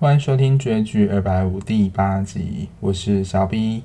[0.00, 3.82] 欢迎收听追剧二百五第八集，我是小 B。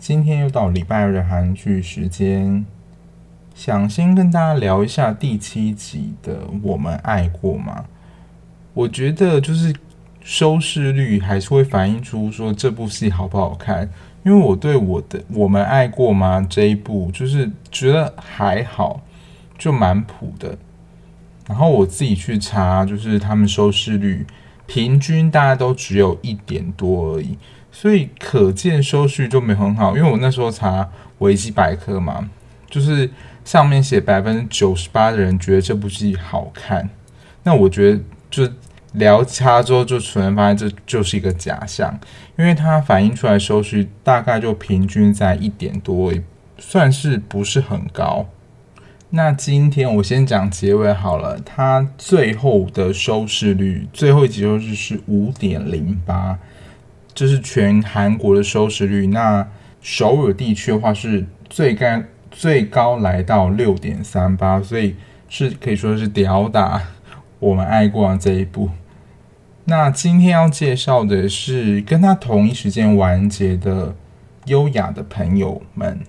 [0.00, 2.66] 今天又到礼拜二的韩剧时间，
[3.54, 7.84] 想先跟大家聊一下第七集的《我们爱过吗》。
[8.74, 9.72] 我觉得就是
[10.20, 13.88] 收视率还是会反映出说这部戏好不好看，
[14.24, 19.00] 因为我对我的《我们爱过吗》这一部就是觉得还好，
[19.56, 20.58] 就蛮普的。
[21.46, 24.26] 然后我自己去查，就是他们收视率。
[24.66, 27.38] 平均大家都只有一点多而已，
[27.70, 29.96] 所以可见收视就没很好。
[29.96, 32.28] 因为我那时候查维基百科嘛，
[32.68, 33.08] 就是
[33.44, 36.90] 上面写百分之九十八的人觉得这部戏好看，
[37.44, 38.48] 那我觉得就
[38.92, 41.98] 聊差之后就突然发现这就是一个假象，
[42.36, 46.22] 因为它反映出来收视大概就平均在一点多，也
[46.58, 48.26] 算是不是很高。
[49.10, 56.38] 那今天我先讲结尾好了，它最后的收视率，最后一集收视是五点零八，
[57.14, 59.06] 这是全韩国的收视率。
[59.06, 59.46] 那
[59.80, 64.96] 首尔地区的话是最高最高来到六点三八，所以
[65.28, 66.82] 是可以说是吊打
[67.38, 68.68] 我们爱过的这一部。
[69.66, 73.94] 那今天要介绍的是跟他同一时间完结的
[74.46, 76.00] 优雅的朋友们。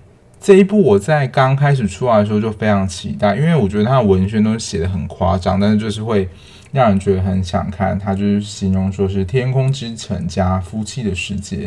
[0.47, 6.25] 这一部我在刚开始出来的时候就非常期待，因为我觉得他的文宣都写的很夸张，但是就是会
[6.71, 7.99] 让人觉得很想看。
[7.99, 11.57] 他就是形容说是《天空之城》加《夫妻的世界》，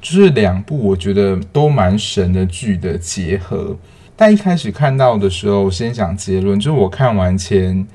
[0.00, 3.76] 就是两部我觉得都蛮神的剧的结合。
[4.16, 7.86] 但一开始看到的时候，先讲结论，就是我看完前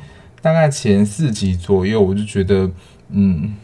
[0.42, 2.72] 大概前四集左右，我就觉得，
[3.10, 3.56] 嗯，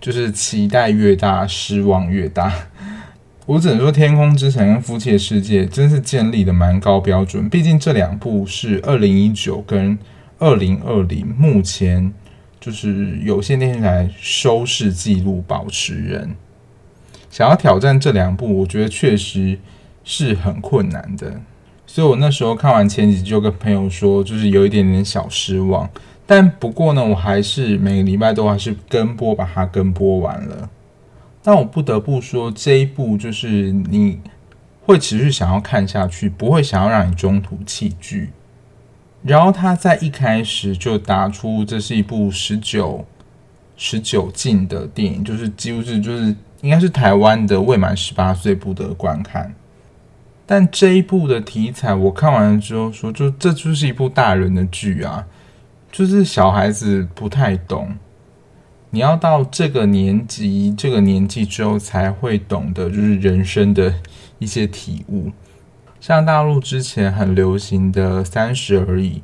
[0.00, 2.52] 就是期待越大，失望越大。
[3.44, 7.48] 我只能说，《天空之城》跟《夫妻的世界》真是建立的蛮高标准。
[7.48, 9.98] 毕竟这两部是二零一九跟
[10.38, 12.12] 二零二零目前
[12.60, 16.36] 就是有线电视台收视纪录保持人。
[17.30, 19.58] 想要挑战这两部，我觉得确实
[20.04, 21.40] 是很困难的。
[21.84, 25.90] 所以我那时候看完前几集，就跟朋友说，就是有一点点小失望。
[26.24, 30.70] 但不过呢，我还是每个礼拜都还是跟播，把它跟播完了。
[31.42, 34.20] 但我不得不说，这一部就是你
[34.86, 38.30] 会持续想要看下去，不会想要让你中途弃剧。
[39.24, 43.04] 然后他在一开始就打出这是一部十九
[43.76, 49.54] 十九禁的电影，就是几乎是就是应该是台湾的未满十八岁不得观看。
[50.44, 55.24] 但这一部的题材我看完了之后说，就这就是一部大人的剧啊，
[55.90, 57.96] 就是小孩子不太懂。
[58.94, 63.94] 你要到这个年纪、这个年纪之后才会懂得，就是人生的
[64.38, 65.30] 一些体悟。
[65.98, 69.14] 像大陆之前很流行的《三十而已》，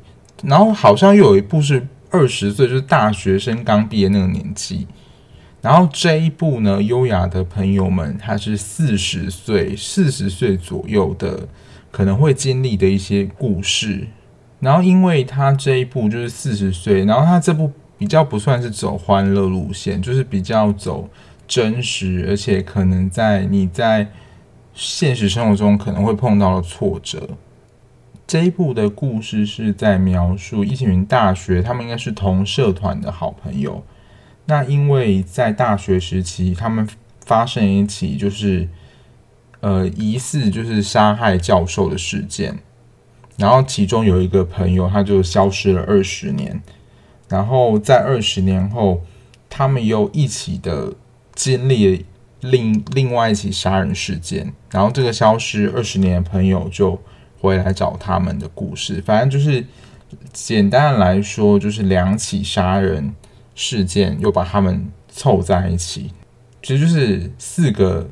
[0.43, 4.87] 然后好像又有一部是二十岁，就是大学生刚毕业那个年纪。
[5.61, 11.47] 然后这一部呢，优雅的朋友们，他是四十岁、四十岁左右的
[11.91, 14.07] 可能会经历的一些故事。
[14.61, 17.71] 然后因为他这一部就是四十岁，然后他这部。
[17.99, 21.07] 比较不算是走欢乐路线，就是比较走
[21.45, 24.07] 真实，而且可能在你在
[24.73, 27.29] 现实生活中可能会碰到的挫折。
[28.25, 33.83] 这一部的故事是在描述一群大学，他们应该是同社团的好朋友。
[34.45, 36.87] 那因为在大学时期，他们
[37.25, 38.69] 发生一起就是
[39.59, 42.57] 呃疑似就是杀害教授的事件，
[43.35, 46.61] 然后其中有一个朋友他就消失了二十年。
[47.29, 49.01] 然后在二十年后，
[49.49, 50.93] 他们又一起的
[51.33, 52.05] 经历
[52.41, 56.99] 另另外一起杀人事件，然后这个消失二十年的朋友就
[57.39, 59.01] 回来找他们的故事。
[59.05, 59.63] 反正就是
[60.33, 63.13] 简单来说，就是两起杀人
[63.53, 66.11] 事件又把他们凑在一起，
[66.63, 68.09] 其实就是四个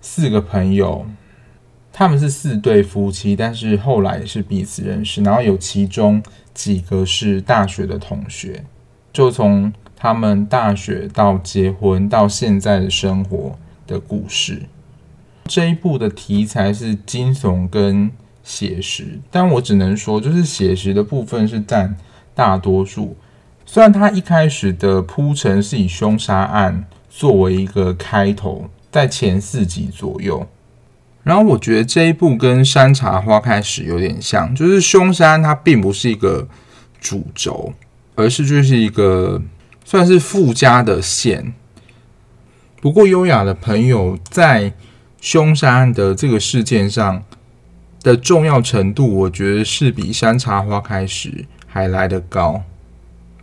[0.00, 1.04] 四个朋友，
[1.94, 6.22] 他们是四对夫妻，但是后来是彼此认识，然后有其中。
[6.54, 8.64] 几个是大学的同学，
[9.12, 13.58] 就从他们大学到结婚到现在的生活
[13.88, 14.62] 的故事。
[15.46, 18.08] 这一部的题材是惊悚跟
[18.44, 21.96] 写实，但我只能说，就是写实的部分是占
[22.36, 23.16] 大多数。
[23.66, 30.46] 虽然他一开始的铺陈是以凶杀案作为一个开头，在前四集左右。
[31.24, 36.46] 然后我觉得这一部跟《山茶花开时》有点像，就是凶杀案它并不是一个
[37.00, 37.72] 主轴，
[38.14, 39.42] 而是就是一个
[39.84, 41.54] 算是附加的线。
[42.80, 44.74] 不过优雅的朋友在
[45.18, 47.24] 凶杀案的这个事件上
[48.02, 51.30] 的重要程度，我觉得是比《山茶花开时》
[51.66, 52.62] 还来得高。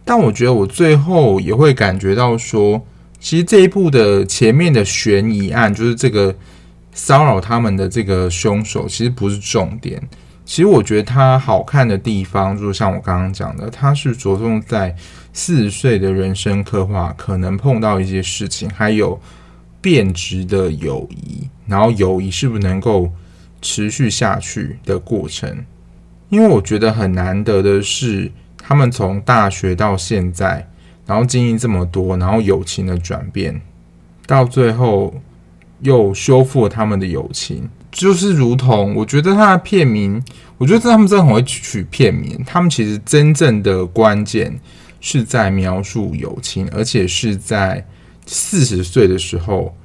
[0.05, 2.85] 但我觉得我最后也会感觉到说，
[3.19, 6.35] 其实这一部的前面的悬疑案，就是这个
[6.93, 10.01] 骚扰他们的这个凶手，其实不是重点。
[10.43, 14.93] 其实我觉得它好看的地方，就是像我刚刚讲的，它是着重在
[15.31, 19.17] 四十岁的人生刻画，可能碰到一些事情，还有
[19.79, 23.09] 变质的友谊，然后友谊是不是能够
[23.61, 25.63] 持续下去的过程。
[26.27, 30.67] 因为我觉得很难得的是，他们从大学到现在，
[31.05, 33.61] 然后经历这么多，然后友情的转变，
[34.25, 35.13] 到最后
[35.81, 37.69] 又修复了他们的友情。
[37.91, 40.23] 就是如同，我觉得他的片名，
[40.57, 42.41] 我觉得他们真的很会取片名。
[42.45, 44.57] 他们其实真正的关键
[45.01, 47.85] 是在描述友情，而且是在
[48.25, 49.75] 四十岁的时候。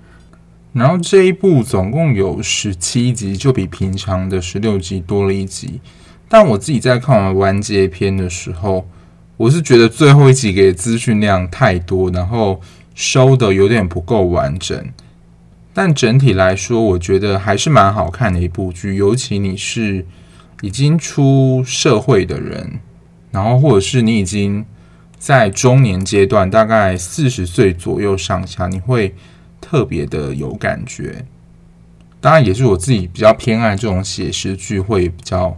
[0.73, 5.81] 然后这一部总共有十七集，就比平常的十六集多了一集。
[6.29, 8.87] 但我自己在看完完结篇的时候，
[9.37, 12.61] 我是觉得最后一集给的资讯量太多，然后
[12.95, 14.79] 收的有点不够完整。
[15.79, 18.95] 但整体来说，我觉得还是蛮好看的一部剧。
[18.95, 20.07] 尤其你是
[20.63, 22.81] 已经出社会的人，
[23.31, 24.65] 然后或者是你已经
[25.19, 29.15] 在中年阶段，大概四十岁左右上下，你会
[29.61, 31.27] 特别的有感觉。
[32.23, 35.55] 当然，也是我自己比较偏爱这种写实剧，会比较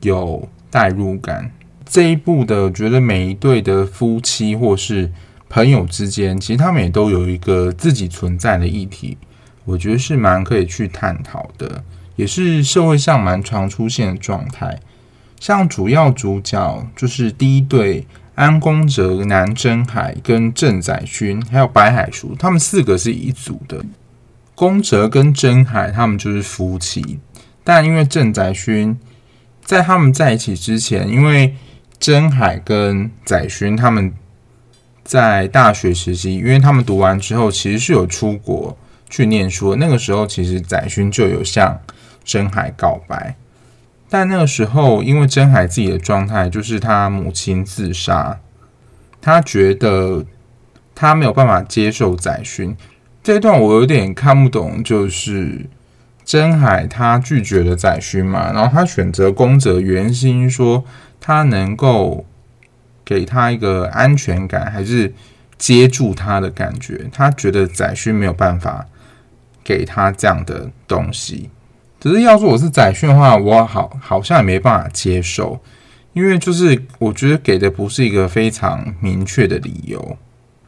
[0.00, 1.52] 有代入感。
[1.84, 5.12] 这一部的，觉得每一对的夫妻或是
[5.50, 9.18] 朋友之间，其实他们也都有一个自己存在的议题。
[9.68, 11.84] 我觉得是蛮可以去探讨的，
[12.16, 14.80] 也是社会上蛮常出现的状态。
[15.38, 23.84] 像主要主角就是第一对安宫泽、南真海跟郑载勋，还有白海叔，他们四个是一组的。
[24.54, 27.18] 宫泽跟真海他们就是夫妻，
[27.62, 28.98] 但因为郑载勋
[29.62, 31.54] 在他们在一起之前，因为
[31.98, 34.14] 真海跟载勋他们
[35.04, 38.74] 在大学时期，因为他们读完之后其实是有出国。
[39.08, 41.80] 去念书，那个时候其实载勋就有向
[42.24, 43.36] 真海告白，
[44.10, 48.38] 但那个时候因为真海自己的状态就是他母亲自杀，
[49.20, 50.24] 他觉得
[50.94, 52.76] 他没有办法接受载勋
[53.22, 55.66] 这一段，我有点看不懂，就是
[56.24, 60.84] 真海他拒绝了载勋嘛，然后他选择宫泽，原因说
[61.20, 62.26] 他能够
[63.04, 65.14] 给他一个安全感，还是
[65.56, 68.86] 接住他的感觉，他觉得载勋没有办法。
[69.68, 71.50] 给他这样的东西，
[72.00, 75.60] 只是要说我是载勋的话，我好好像也没办法接受，
[76.14, 80.16] 因为就是我觉得给的不是一个非常明确的理由，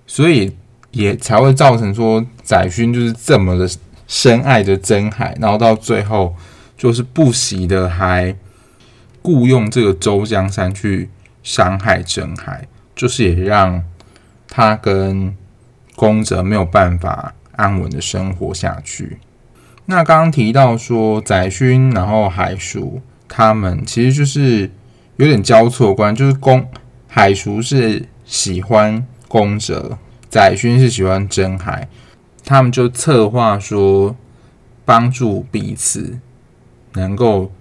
[0.06, 0.54] 所以
[0.90, 3.66] 也才会造成说载勋就是这么的
[4.06, 6.36] 深爱着真海，然后到最后
[6.76, 8.36] 就是不惜的还
[9.22, 11.08] 雇佣这个周江山去
[11.42, 13.82] 伤害真海，就是也让
[14.46, 15.34] 他跟
[15.96, 17.34] 宫泽没有办法。
[17.60, 19.18] 安稳的生活下去。
[19.84, 24.70] 那刚刚提到说载勋，然后海叔他们其实就是
[25.16, 26.66] 有点交错关，就是宫
[27.06, 29.98] 海叔是喜欢宫泽，
[30.30, 31.86] 载勋是喜欢真海，
[32.44, 34.16] 他们就策划说
[34.84, 36.18] 帮助彼此
[36.94, 37.52] 能够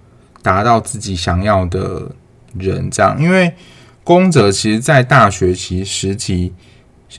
[0.42, 2.10] 达到自己想要的
[2.56, 3.20] 人，这样。
[3.20, 3.52] 因为
[4.02, 6.54] 宫泽其实在大学期时期。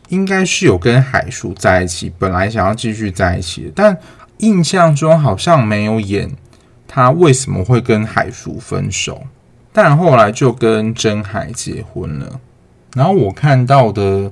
[0.10, 3.98] 应该是有跟海叔在一起，本来想要继续在一起，但
[4.38, 6.31] 印象中好像没有演
[6.88, 9.24] 他为什么会跟海叔分手，
[9.71, 12.40] 但后来就跟真海结婚了。
[12.95, 14.31] 然后我看到的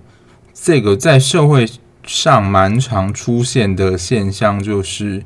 [0.53, 1.65] 这个在社会
[2.05, 5.23] 上蛮常出现的现象，就是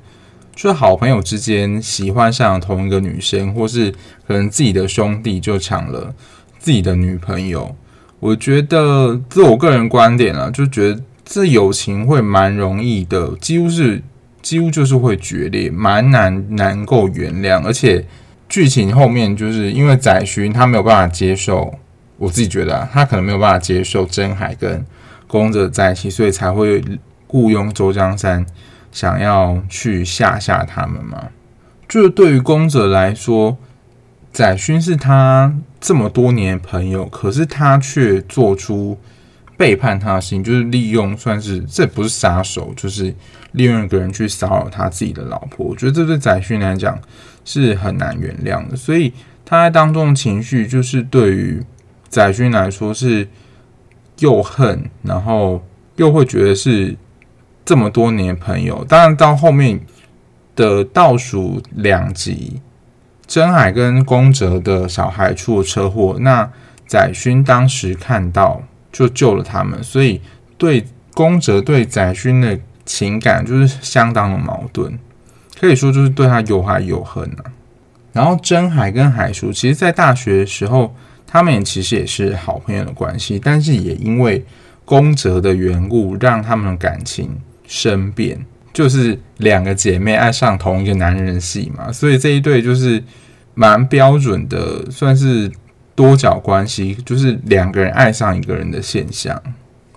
[0.56, 3.92] 就好朋友之间喜欢上同一个女生，或是
[4.28, 6.14] 可能自己的兄弟就抢了
[6.60, 7.76] 自己的女朋友。
[8.24, 14.02] 我觉得自我个人观点啊，就觉得这友情会蛮容易的，几乎是
[14.42, 17.62] 几乎就是会决裂，蛮难能够原谅。
[17.66, 18.06] 而且
[18.48, 21.74] 剧情后面就是因为载勋他没有办法接受，
[22.18, 24.86] 我自己觉得、啊、他可能没有办法接受真海跟
[25.28, 26.82] 宫泽在一起，所以才会
[27.28, 28.46] 雇佣周江山
[28.94, 31.28] 想要去吓吓他们嘛。
[31.90, 33.58] 就是对于宫泽来说，
[34.32, 35.54] 载勋是他
[35.84, 38.98] 这么多年朋友，可是他却做出
[39.58, 43.14] 背叛他的事情，就是利用，算是这不是杀手，就是
[43.52, 45.66] 利用一个人去骚扰他自己的老婆。
[45.66, 46.98] 我觉得这对载勋来讲
[47.44, 49.12] 是很难原谅的，所以
[49.44, 51.62] 他在当中的情绪，就是对于
[52.08, 53.28] 载勋来说是
[54.20, 55.62] 又恨，然后
[55.98, 56.96] 又会觉得是
[57.66, 58.86] 这么多年朋友。
[58.88, 59.78] 当然到后面
[60.56, 62.62] 的倒数两集。
[63.34, 66.48] 真海跟宫泽的小孩出了车祸，那
[66.86, 68.62] 载勋当时看到
[68.92, 70.22] 就救了他们，所以
[70.56, 70.86] 对
[71.16, 75.00] 宫泽对载勋的情感就是相当的矛盾，
[75.60, 77.50] 可以说就是对他有爱有恨啊。
[78.12, 84.46] 然后真海跟海叔，其实在大学的时候，他们也其实也是好朋友的关系，但是也因为
[84.86, 87.32] 宫泽的缘故，让他们的感情
[87.66, 91.92] 生变，就是两个姐妹爱上同一个男人的戏嘛。
[91.92, 93.04] 所以这一对就是
[93.54, 95.52] 蛮标准的，算是
[95.96, 99.42] 多角关系，就是两个人爱上一个人的现象。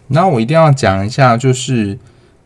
[0.09, 1.99] 然后我一定要讲一下，就是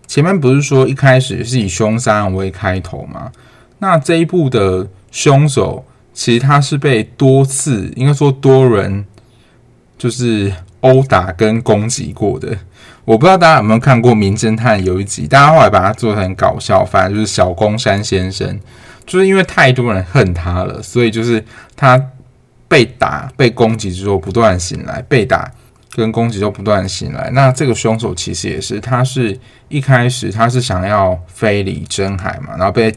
[0.06, 3.30] 前面不是说一开始是以凶杀案为开头吗？
[3.78, 4.88] 那这一部的。
[5.12, 9.04] 凶手其实他是被多次，应该说多人，
[9.98, 10.52] 就是
[10.82, 12.56] 殴打跟攻击过的。
[13.04, 18.59] 我不知道大家有没有看过《名侦探》有一集，大家后来把它做成搞笑，反正就是小宫山先生，
[19.07, 21.45] 就是因为太多人恨他了，所以就是
[21.76, 22.00] 他
[22.69, 25.50] 被打、被攻击之后不断醒来，被打
[25.95, 27.30] 跟攻击之后不断醒来。
[27.33, 29.38] 那这个凶手其实也是，他是
[29.69, 32.95] 一开始他是想要非礼真海嘛，然后被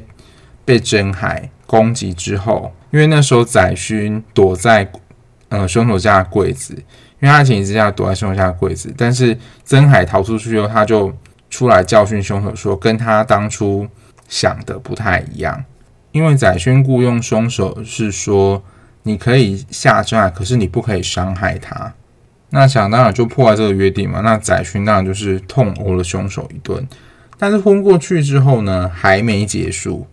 [0.66, 1.50] 被真海。
[1.66, 4.88] 攻击之后，因为那时候载勋躲在
[5.50, 6.78] 呃凶手家的柜子，
[7.24, 11.10] 因为他情急之下躲在凶手家的柜子，但是曾海逃出去后，他就
[11.50, 13.88] 出来教训凶手说，跟他当初
[14.27, 15.63] 想的不太一样。
[16.12, 18.62] 因为载勋雇佣凶手是说，
[19.03, 21.94] 你可以下真海，可是你不可以伤害他。
[22.50, 24.20] 那想当然就破坏这个约定嘛。
[24.20, 26.86] 那载勋当然就是痛殴了凶手一顿。
[27.39, 30.06] 但是昏过去之后呢，还没结束。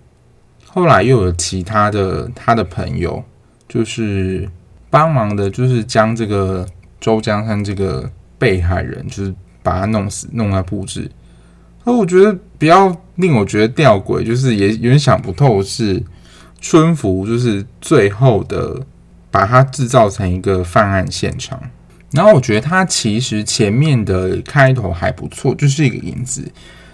[0.65, 3.25] 后来又有其他的他的朋友，
[3.69, 4.49] 就是
[4.89, 6.65] 帮忙的，就是将这个
[7.01, 11.11] 周江山这个被害人，就是把他弄死，弄来布置。
[11.85, 16.03] 而我觉得比较令我觉得吊诡，就是也有点想不透，是
[16.61, 18.85] 春福就是最后的
[19.31, 21.61] 把他制造成一个犯案现场。
[22.13, 26.51] 然后我觉得他其实前面的开头还不错，就是一个影子。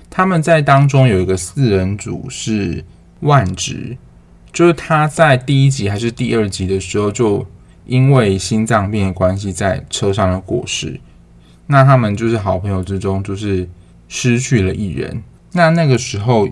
[0.08, 2.84] 他们在当中有一个四人组是。
[3.20, 3.96] 万直
[4.52, 7.44] 就是他在第一集还是第二集的时候，就
[7.86, 11.00] 因为心脏病的关系在车上的过世。
[11.66, 13.68] 那他们就是好朋友之中，就是
[14.08, 15.22] 失去了一人。
[15.52, 16.48] 那那个时候，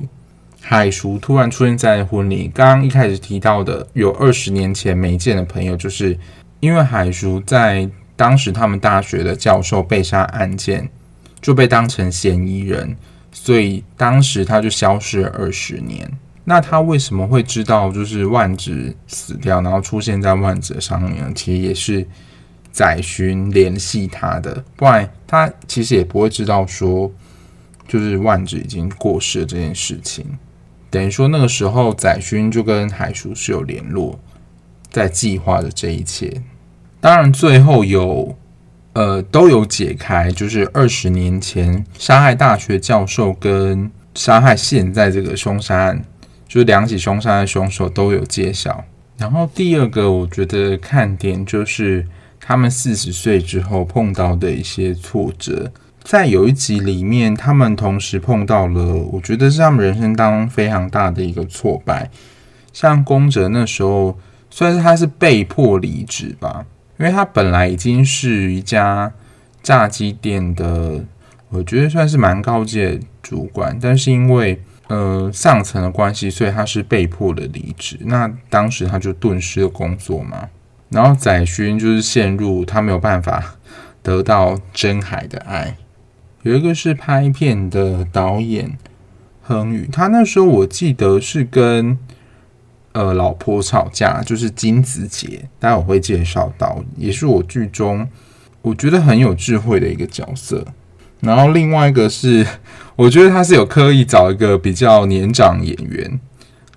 [0.60, 2.50] 海叔突然出现在婚礼。
[2.54, 6.18] 刚刚一开始提到的，有二十年前没见的朋友，就是
[6.60, 10.88] 因为海叔在当时他们大学的教授被杀案件
[11.40, 12.96] 就被当成嫌疑人，
[13.30, 16.10] 所以当时他就消失了二十年。
[16.44, 21.32] 那他为什么会知道就是万子死掉，然后出现在万子上面呢？
[21.34, 22.06] 其实也是
[22.70, 27.10] 载勋联系他的，不然他其实也不会知道说
[27.88, 30.26] 就是万子已经过世了这件事情。
[30.90, 34.20] 等于说那个时候载勋就跟海叔是有联络，
[34.90, 36.42] 在计划着这一切。
[37.00, 38.36] 当然最后有
[38.92, 46.04] 呃都有解开，就是二十年前杀害大学教授跟杀害现在这个凶杀案。
[46.54, 48.84] 就两起凶杀的凶手都有揭晓，
[49.18, 52.06] 然后第二个我觉得看点就是
[52.38, 55.72] 他们四十岁之后碰到的一些挫折，
[56.04, 62.08] 在有一集里面，他们同时碰到了，我觉得是他们人生当中非常大的一个挫败。
[62.72, 64.16] 像宫泽那时候，
[64.48, 66.64] 算是他是被迫离职吧，
[67.00, 69.12] 因为他本来已经是一家
[69.60, 71.04] 炸鸡店的，
[71.48, 77.98] 我觉得算是蛮高阶的主管，但是因为呃，上层的关系，所以他是被迫的离职。
[78.02, 80.48] 那当时他就顿失了工作嘛。
[80.90, 83.56] 然后载勋就是陷入他没有办法
[84.02, 85.76] 得到真海的爱。
[86.42, 88.76] 有一个是拍片的导演
[89.42, 91.98] 亨宇，他那时候我记得是跟
[92.92, 98.06] 呃老婆吵架，就是金子杰，待会我会介绍到，也是我剧中
[98.60, 100.64] 我觉得很有智慧的一个角色。
[101.24, 102.46] 然后另外一个是，
[102.96, 106.20] 我觉得他是有刻意找一个比较年长演员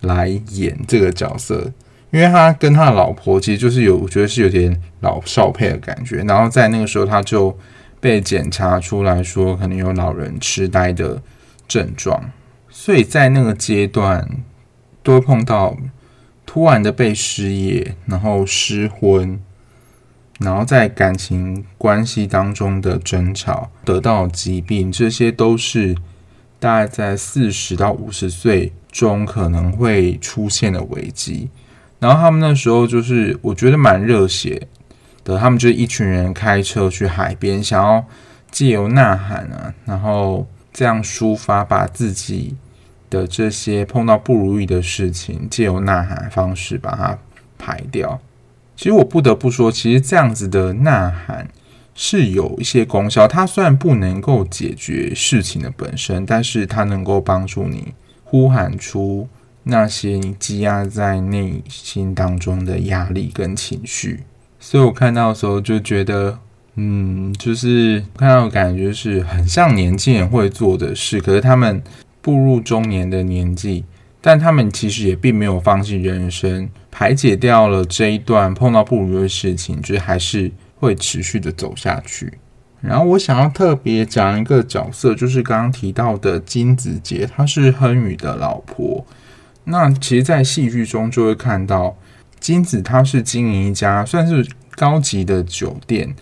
[0.01, 1.72] 来演这个角色，
[2.12, 6.18] 因为他跟他的老婆其实就是有，我觉得是有点老少配的感觉。
[6.24, 7.58] 然后在那个时候，他就
[8.00, 11.22] 被检查出来说可能有老人痴呆的
[11.68, 12.32] 症状，
[12.70, 14.27] 所以在那个阶段
[15.04, 15.75] 都会碰到
[16.46, 19.39] 突然的被失业，然后失婚。
[20.39, 25.96] 然后在感情关系当中的争吵、得到疾病，这些都是
[26.60, 31.50] 大概在四十到五十岁中可能会出现的危机。
[32.00, 34.67] 然后他们那时候就是，我觉得蛮热血
[35.24, 35.38] 的。
[35.39, 38.06] 他们就一群人开车去海边，想要
[38.51, 42.56] 借由呐喊啊，然后这样抒发，把自己
[43.10, 47.17] 的这些碰到不如意的事情，借由呐喊方式把它
[47.58, 48.20] 排掉。
[48.77, 51.50] 其实我不得不说，其实这样子的呐喊
[51.96, 53.27] 是有一些功效。
[53.27, 57.91] 它虽然不能够解决事情的本身，但是它能够帮助你
[58.24, 59.27] 呼喊出
[59.63, 64.19] 那些你积压在内心当中的压力跟情绪。
[64.60, 66.38] 所以我看到的时候就觉得，
[66.75, 71.81] 嗯，就是看到的感觉是很像年轻人会做的事，可是他们
[72.22, 73.84] 步入中年的年纪。
[74.19, 76.67] 但他们其实也并没有放弃人生，
[76.98, 82.39] 排解掉了这一段碰到不如意的事情，就是还是会持续的走下去。
[82.82, 89.06] 然后我想要特别讲一个角色，就是刚刚提到的金子姐，她是亨宇的老婆。
[89.66, 91.96] 那其实，在戏剧中就会看到
[92.39, 96.16] 金子，她是经营一家算是高级的酒店，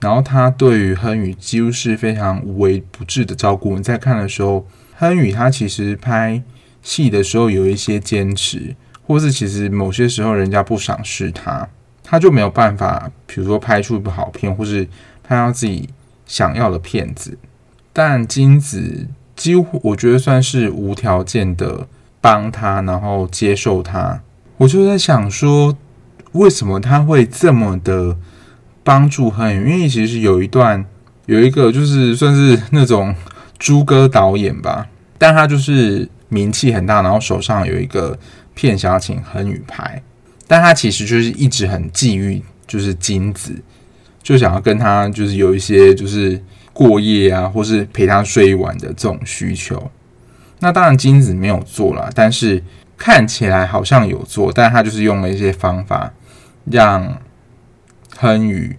[0.00, 3.74] 然后她对于亨宇几乎是非常无微不至的照顾。
[3.74, 4.66] 你在看的时候，
[4.98, 6.42] 亨宇他其实拍。
[6.82, 8.74] 戏的时候有一些坚持，
[9.10, 11.68] 或是其实某些时候人家不赏识他，
[12.04, 14.86] 他就没有办法，比如说拍出一部好片，或是
[15.24, 15.88] 拍到自己
[16.26, 17.36] 想要的片子。
[17.92, 21.88] 但金子几乎我觉得算是无条件的
[22.20, 24.22] 帮他，然后接受他。
[24.58, 25.76] 我就在想说，
[26.30, 28.16] 为什么他会这么的
[28.84, 29.72] 帮助亨宇？
[29.72, 30.86] 因为其实有一段
[31.26, 33.12] 有一个就是算是那种
[33.58, 34.86] 猪哥导演吧，
[35.18, 36.08] 但他就是。
[36.32, 38.16] 名气很大，然后手上有一个
[38.60, 40.02] 片想要请亨宇拍，
[40.46, 43.54] 但他其实就是一直很觊觎，就是金子，
[44.22, 49.90] 就想要跟他就是有一些就是过夜啊，或是陪他睡一晚的这种需求。
[50.58, 52.62] 那当然金子没有做了，但是
[52.98, 56.12] 看起来好像有做，但他就是用了一些方法
[56.66, 57.18] 让
[58.18, 58.76] 亨宇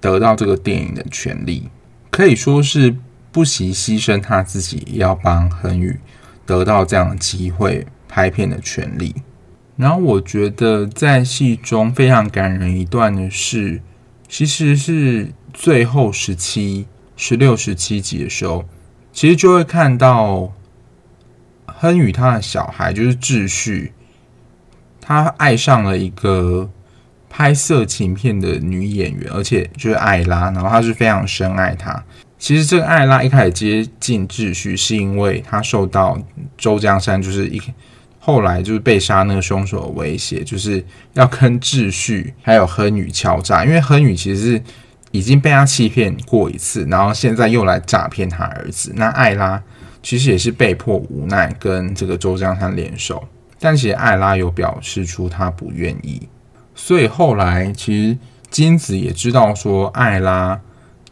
[0.00, 1.68] 得到这个电影的权利，
[2.10, 2.96] 可以说是
[3.30, 6.00] 不惜牺牲他自己，要帮亨宇。
[6.46, 9.14] 得到这样的机会拍片的权利，
[9.76, 13.80] 然后我觉得在戏中非常感人一段的是，
[14.28, 16.86] 其实是最后十七、
[17.16, 18.64] 十六、十七集的时候，
[19.12, 20.52] 其实就会看到
[21.66, 23.92] 亨宇他的小孩就是秩序，
[25.00, 26.68] 他爱上了一个
[27.28, 32.04] 拍色情片的女演员，而且就是艾拉，然后他是非常深爱她。
[32.38, 36.18] 其实这个艾拉一开始接近秩序，是因为他受到
[36.56, 37.60] 周江山就是一
[38.20, 43.64] 后来就是被杀那个凶手的威胁，就是要跟智旭还有亨宇敲诈。
[43.64, 44.62] 因为亨宇其实是
[45.10, 48.92] 已经被他欺骗过一次，然后现在又来诈骗他儿子。
[48.94, 49.60] 那艾拉
[50.02, 53.26] 其实也是被迫无奈跟这个周江山联手，
[53.58, 56.28] 但其实艾拉有表示出他不愿意。
[56.74, 58.18] 所以后来其实
[58.50, 60.60] 金子也知道说艾拉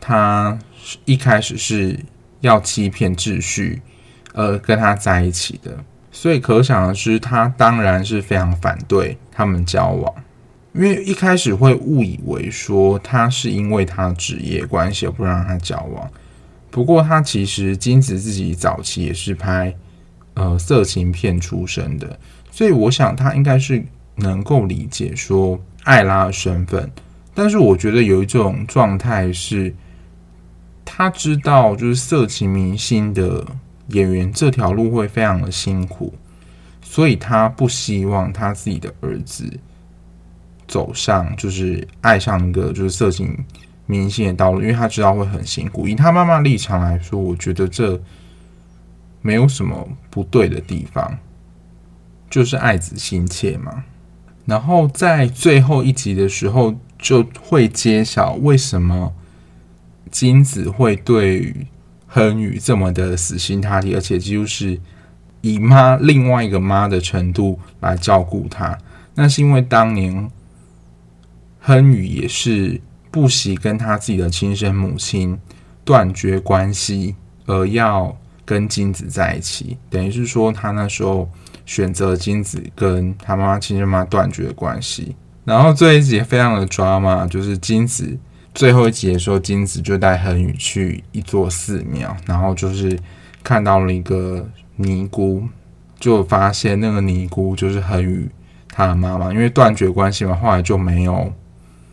[0.00, 0.56] 他。
[1.04, 1.98] 一开始是
[2.40, 3.82] 要欺骗智旭，
[4.32, 5.76] 呃，跟他在一起的，
[6.20, 10.12] 所以可想而知，他当然是非常反对他们交往，
[10.72, 16.10] 因为一开始会误以为说他是因为他职业关系而不让他交往。
[16.72, 19.72] 不过他其实金子自己早期也是拍
[20.34, 22.18] 呃色情片出身的，
[22.50, 23.80] 所以我想他应该是
[24.16, 26.90] 能够理解说艾拉的身份，
[27.32, 29.72] 但是我觉得有一种状态是。
[30.90, 33.46] 他知道，就是色情明星的
[33.88, 36.12] 演员这条路会非常的辛苦，
[36.82, 39.50] 所以他不希望他自己的儿子
[40.66, 43.36] 走上就是爱上一个就是色情
[43.86, 45.88] 明星的道路，因为他知道会很辛苦。
[45.88, 48.00] 以他妈妈立场来说，我觉得这
[49.22, 51.18] 没有什么不对的地方，
[52.28, 53.84] 就是爱子心切嘛。
[54.44, 59.12] 然后在最后一集的时候，就会揭晓为什么。
[60.10, 61.54] 金子会对
[62.08, 64.80] 亨宇这么的死心塌地，而且几乎是
[65.42, 68.76] 以妈另外一个妈的程度来照顾他。
[69.14, 70.30] 那是因为当年
[71.60, 75.38] 亨宇也是不惜跟他自己的亲生母亲
[75.84, 79.76] 断绝关系，而要跟金子在一起。
[79.90, 81.28] 等于是说，他那时候
[81.66, 85.14] 选择金子跟他妈妈亲生妈断绝关系。
[85.44, 88.16] 然后这一集非常的抓嘛，就是金子。
[88.58, 92.98] 最后一集的时候，金子就带亨宇去一座寺庙，然后就是
[93.44, 94.44] 看到了一个
[94.74, 95.44] 尼姑，
[96.00, 98.28] 就发现那个尼姑就是亨宇
[98.68, 101.32] 他的妈妈，因为断绝关系嘛，后来就没有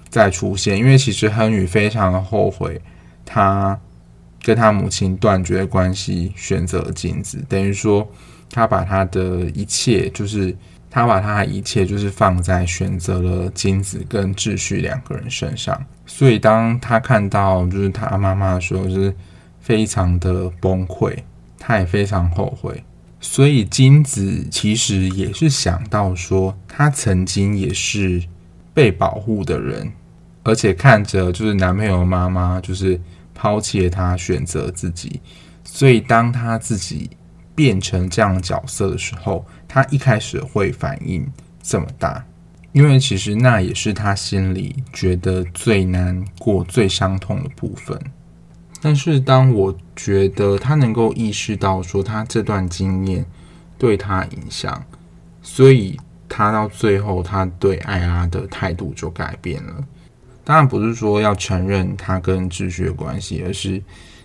[0.09, 0.75] 再出现。
[0.75, 2.81] 因为其实亨宇非常的后悔，
[3.23, 3.79] 他
[4.41, 8.09] 跟他母亲断绝关系，选择金子，等于说
[8.49, 10.57] 他把他的一切就是。
[10.89, 19.13] 他把他的一切就是放在选择了金子跟智旭两个人身上，所以当他看到就是他妈妈的时候，就是
[19.59, 21.15] 非常的崩溃，
[21.59, 22.83] 他也非常后悔。
[23.19, 28.23] 所以金子其实也是想到说，他曾经也是
[28.73, 29.91] 被保护的人，
[30.43, 33.01] 而且看着就是男朋友妈妈就是
[33.33, 35.19] 抛弃了他，选择自己，
[35.63, 37.09] 所以当他自己
[37.55, 41.25] 变成这样角色的时候，他一开始会反应
[41.61, 42.25] 这么大，
[42.71, 47.99] 因为其实那也是他心里觉得最难过、最伤痛的部分。
[48.81, 53.25] 但是当我觉得他能够意识到说他这段经验
[53.77, 54.83] 对他影响，
[55.41, 55.99] 所以
[56.29, 59.83] 他到最后他对艾拉的态度就改变了。
[60.43, 63.81] 当然不是说要承认他跟智旭的关系，而是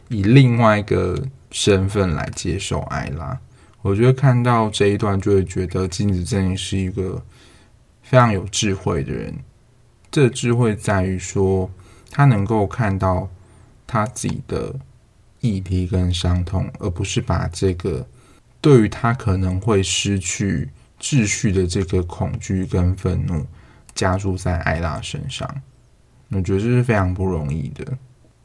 [0.08, 1.22] 以另外一个。
[1.52, 3.36] 身份来接受艾拉，
[3.82, 7.22] 我觉得看到这一段就会觉得金子正是一个
[8.02, 9.34] 非常有智慧的人。
[10.10, 11.70] 这智慧在于说，
[12.10, 13.28] 他能够看到
[13.86, 14.74] 他自己的
[15.40, 18.06] 议题跟伤痛，而不是把这个
[18.60, 20.68] 对于他可能会失去
[21.00, 23.46] 秩序的这个恐惧跟愤怒
[23.94, 25.48] 加注在艾拉身上。
[26.30, 27.96] 我觉得这是非常不容易的。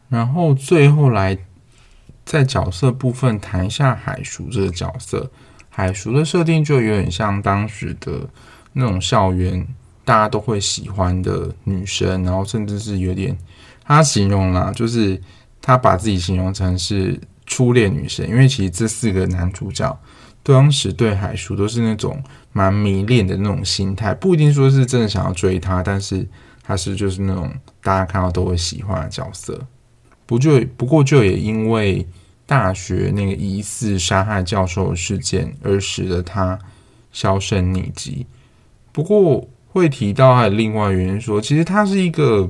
[0.08, 1.38] 然后最后来。
[2.26, 5.30] 在角色部分谈一下海叔这个角色，
[5.70, 8.28] 海叔的设定就有点像当时的
[8.74, 9.66] 那种校园
[10.04, 13.38] 大家都会喜欢的女生，然后甚至是有点
[13.84, 15.22] 他形容啦，就是
[15.62, 19.98] 他把自己形容成是初恋女生，因为其实这四个男主角
[20.42, 26.28] 当时对海叔都是那种蛮迷恋的那种心态，不一定说是真的想要追她，但是
[26.64, 27.52] 他是就是那种
[27.84, 29.60] 大家看到都会喜欢的角色。
[30.26, 32.08] 不就不过就也因为
[32.48, 36.58] 大学那个疑似杀害教授的事件而使得他
[37.12, 38.26] 销声匿迹。
[38.92, 42.50] 不过会提到还有另外原因说，其实他是一个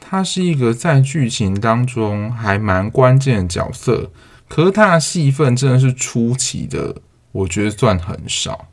[0.00, 4.10] 他是一个在剧情当中还蛮关键的角色，
[4.48, 6.96] 可是他的戏份真的是出奇的，
[7.32, 8.66] 我觉得算很少。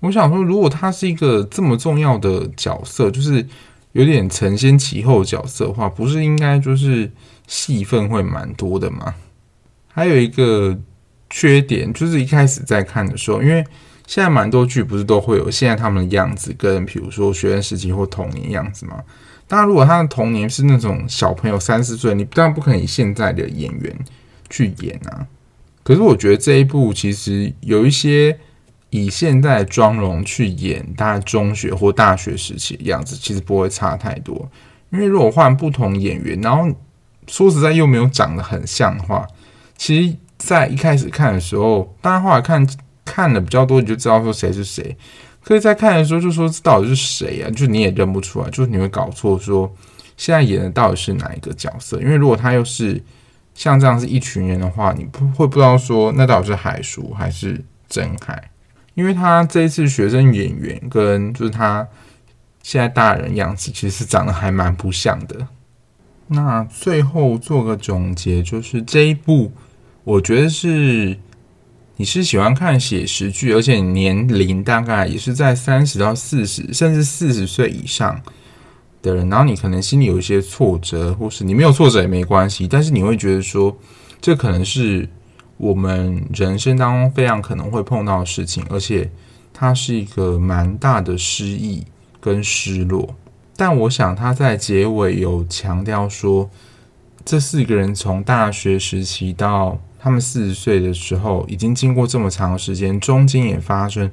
[0.00, 3.46] 我想说，如果他是一个这么重要的角色，就是
[3.92, 7.10] 有点承先启后角色的话，不是应该就是。
[7.48, 9.12] 戏份会蛮多的嘛，
[9.88, 10.78] 还有一个
[11.28, 13.64] 缺点就是一开始在看的时候，因为
[14.06, 19.02] 现在蛮多剧不是都会有现在他们的样子跟比如说学生时期或童年样子嘛。
[19.46, 23.98] 当然，如果他的童年是那种小朋友三四岁，你当然不可以现在的演员
[24.50, 25.26] 去演啊。
[25.82, 28.38] 可是我觉得这一部其实有一些
[28.90, 34.50] 以现在的妆容去演大概中学或大学时期的样子，其实不会差太多。
[34.90, 36.70] 因为如果换不同演员，然后
[37.28, 39.24] 说实在，又没有长得很像的话，
[39.76, 42.66] 其实，在一开始看的时候，大家后来看
[43.04, 44.96] 看的比较多，你就知道说谁是谁。
[45.44, 47.50] 可以在看的时候就说这到底是谁啊？
[47.50, 49.72] 就你也认不出来，就是你会搞错，说
[50.16, 51.98] 现在演的到底是哪一个角色？
[52.00, 53.02] 因为如果他又是
[53.54, 58.50] 像这样是一群人的话，你不会不知道说那到底是海叔还是真海？
[58.94, 61.86] 因为他这一次学生演员跟就是他
[62.62, 65.46] 现在大人样子，其实是长得还蛮不像的。
[66.28, 69.50] 那最后做个总结，就是这一部，
[70.04, 71.18] 我觉得是
[71.96, 78.20] 你是喜欢看写实剧，而且年龄大概也是在三十到四十，甚至四十岁以上
[79.00, 83.76] 的人，然后你可能心里有一些挫折，或是你没有挫折也没关系，但是你会觉得说，
[84.20, 85.08] 这可能是
[85.56, 89.10] 我们人生当中非常可能会碰到的事情，而且
[89.52, 91.84] 它是一个蛮大的失意
[92.20, 93.16] 跟失落。
[93.58, 96.48] 但我想他在结尾有强调说，
[97.24, 104.08] 这四个人从大学时期到他们四十岁的时候，已经经过这么长时间，中间也发生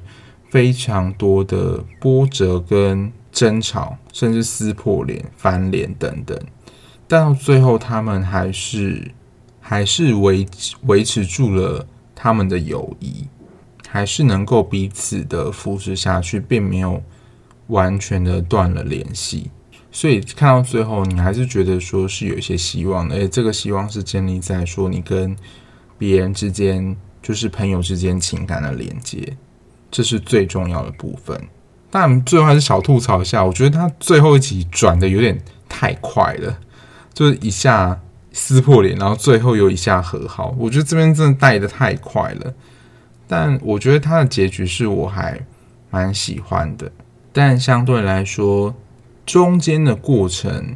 [0.50, 6.36] 非常多的波折跟争吵，甚至撕破脸、翻脸等等。
[7.06, 9.12] 但到最后，他们还是
[9.60, 10.44] 还是维
[10.86, 13.28] 维持住了他们的友谊，
[13.86, 17.00] 还是能够彼此的扶持下去，并没有。
[17.68, 19.50] 完全的断了联系，
[19.90, 25.36] 所以看到最后，你还是觉得说是有一些希望的，而且这个希望是建立在说你跟
[25.98, 29.36] 别人之间，就是朋友之间情感的连接，
[29.90, 31.40] 这是最重要的部分。
[31.90, 35.36] 但最后还是小吐槽一下，我觉得他最后一集转的有点
[35.68, 36.58] 太快了，
[37.14, 37.98] 就是一下
[38.32, 42.54] 撕破脸，然后最后又一下和好，我觉得这边真的带的太快了。
[43.26, 45.40] 但我觉得他的结局是我还
[45.90, 46.90] 蛮喜欢的。
[47.38, 48.74] 但相对来说，
[49.26, 50.74] 中间的过程，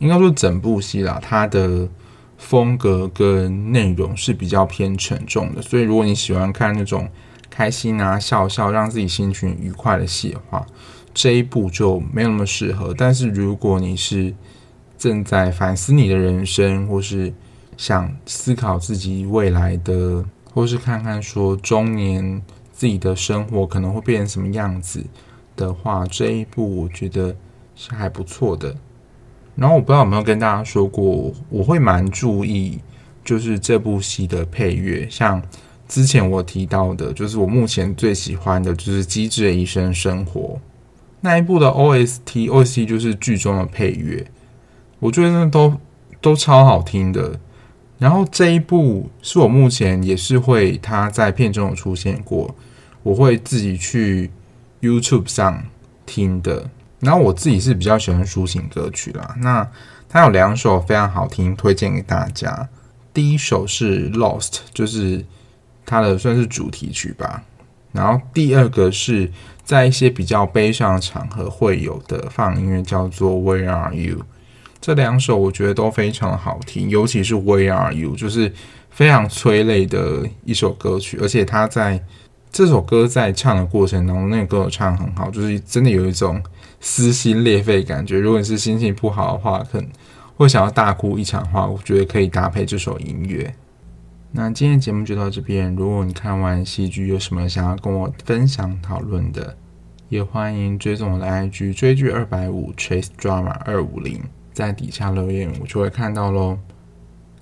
[0.00, 1.88] 应该说整部戏啦，它的
[2.36, 5.62] 风格跟内容是比较偏沉重的。
[5.62, 7.08] 所以，如果你喜欢看那种
[7.48, 10.66] 开心啊、笑笑，让自己心情愉快的戏的话，
[11.14, 12.92] 这一部就没有那么适合。
[12.92, 14.34] 但是，如果你是
[14.98, 17.32] 正在反思你的人生，或是
[17.76, 22.42] 想思考自己未来的，或是看看说中年
[22.72, 25.04] 自己的生活可能会变成什么样子。
[25.60, 27.36] 的话，这一部我觉得
[27.76, 28.74] 是还不错的。
[29.54, 32.80] 然后我不知道有没有跟大家说过，我会蛮注意
[33.22, 35.42] 就是这部戏的配乐，像
[35.86, 40.40] 之前我提到的，就是我目前最喜欢的就是《机智的医生生活》
[41.20, 44.26] 那一部的 OST，OST 就是剧中的配乐，
[44.98, 45.74] 我觉得那都
[46.20, 47.38] 都超好听的。
[47.98, 52.54] 然后这一部是我目前也是会，他在片中有出现过，
[53.02, 54.30] 我会自己去
[54.80, 55.64] YouTube 上
[56.06, 56.70] 听的。
[57.00, 59.66] 然后我自己是比较喜欢抒情歌曲啦，那
[60.08, 62.68] 它有两首非常好听，推荐给大家。
[63.14, 65.24] 第一首是 Lost，就是
[65.86, 67.42] 它的算是主题曲吧。
[67.92, 69.32] 然后第二个是
[69.64, 74.20] 在一些比较悲伤的场合会有的放音乐，叫做 Where Are You。
[74.80, 78.52] 这两首我觉得都非常好听，尤其是 Where Are You，就是
[78.90, 82.02] 非常催泪的一首歌曲，而且它在
[82.52, 86.42] 这首歌在唱的过程当中，那个歌唱很好，就是真的有一种
[86.80, 88.18] 撕心裂肺感觉。
[88.18, 89.88] 如果你是心情不好的话，可能
[90.36, 93.54] 会想要大哭一场的话，我觉得可以搭配这首音乐。
[94.32, 99.56] 那今天节目就到这边，如果你看完戏剧有什么想要跟我分享讨论的，
[100.08, 104.20] 也欢迎追踪我的 IG 追剧二百五 Chase Drama 二五零。
[104.52, 106.58] 在底下留言，我就会看到喽。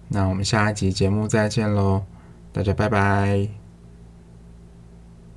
[0.09, 2.03] 那我们下一集节目再见喽，
[2.53, 3.68] 大家拜拜。